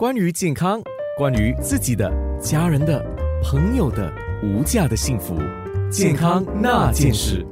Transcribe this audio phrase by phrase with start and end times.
[0.00, 0.80] 关于健康，
[1.18, 2.10] 关于自己的、
[2.40, 3.04] 家人的、
[3.44, 4.10] 朋友的
[4.42, 5.36] 无价的幸福，
[5.90, 7.46] 健康那件事。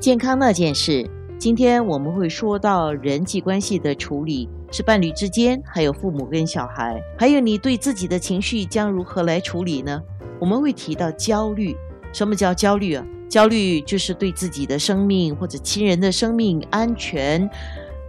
[0.00, 10.02] 健康那件事，今天我们会说到人际关系的处理，是伴侣之间，还有父母跟小孩，还有你对自己的情绪将如何来处理呢？
[10.40, 11.76] 我们会提到焦虑。
[12.12, 13.06] 什么叫焦虑啊？
[13.28, 17.48] 焦虑就是对自己的生命或者亲人的生命安全、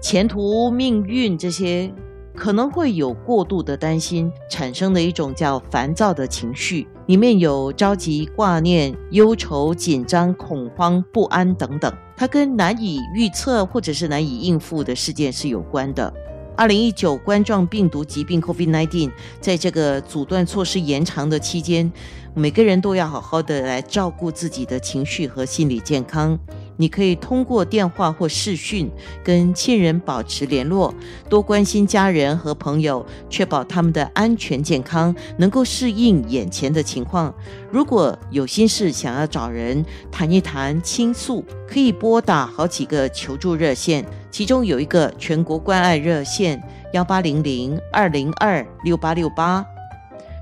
[0.01, 1.93] 前途、命运这些。
[2.35, 11.93] 可能会有过度的担心，产生的一种叫烦躁的情绪，里面有着急、挂念、忧愁、紧张、恐慌、不安等等。
[12.15, 16.13] 它跟难以预测或者是难以应付的事件是有关的。
[16.55, 19.11] 二零一九冠状病毒疾病 （COVID-19）
[19.41, 21.91] 在这个阻断措施延长的期间，
[22.35, 26.37] 每个人都要好好的来照顾自己的情绪和心理健康。
[26.77, 28.89] 你可以通过电话或视讯
[29.23, 30.93] 跟亲人保持联络，
[31.29, 37.33] 多关心家人和朋友，确保他们的安全健康，能够适应眼前的情况。
[37.71, 46.61] 如果有心事想要找人谈一谈、倾诉，可以拨打好几个求助热线，其中有一个全国关爱热线
[46.93, 49.65] 幺八零零二零二六八六八，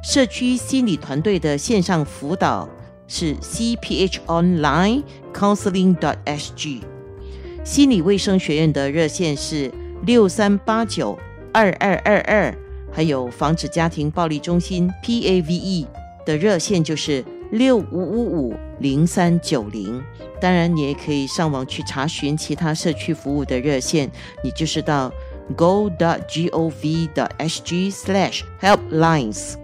[0.04, 2.68] 社区心理团队的线上辅导。
[3.14, 6.80] 是 CPH Online Counseling dot SG，
[7.62, 9.70] 心理卫生学院的热线是
[10.06, 11.20] 六三八九
[11.52, 12.56] 二二二二，
[12.90, 15.86] 还有防止家庭暴力中心 PAVE
[16.26, 20.02] 的热线就是六五五五零三九零。
[20.40, 24.10] 当然，你也可以上网去查询其他社区服务的热线，
[24.42, 25.12] 你就是到
[25.58, 29.56] go dot g o v dot s g slash help lines